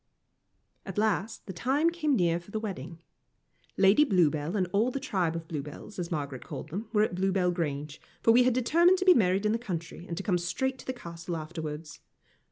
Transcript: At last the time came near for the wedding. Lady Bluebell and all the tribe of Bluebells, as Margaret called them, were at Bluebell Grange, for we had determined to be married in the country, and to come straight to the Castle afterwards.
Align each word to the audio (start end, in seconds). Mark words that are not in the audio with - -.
At 0.83 0.97
last 0.97 1.45
the 1.45 1.53
time 1.53 1.91
came 1.91 2.15
near 2.15 2.39
for 2.39 2.49
the 2.49 2.59
wedding. 2.59 3.03
Lady 3.77 4.03
Bluebell 4.03 4.55
and 4.57 4.65
all 4.73 4.89
the 4.89 4.99
tribe 4.99 5.35
of 5.35 5.47
Bluebells, 5.47 5.99
as 5.99 6.09
Margaret 6.09 6.43
called 6.43 6.69
them, 6.69 6.89
were 6.91 7.03
at 7.03 7.13
Bluebell 7.13 7.51
Grange, 7.51 8.01
for 8.23 8.31
we 8.31 8.41
had 8.41 8.55
determined 8.55 8.97
to 8.97 9.05
be 9.05 9.13
married 9.13 9.45
in 9.45 9.51
the 9.51 9.59
country, 9.59 10.07
and 10.07 10.17
to 10.17 10.23
come 10.23 10.39
straight 10.39 10.79
to 10.79 10.87
the 10.87 10.91
Castle 10.93 11.37
afterwards. 11.37 11.99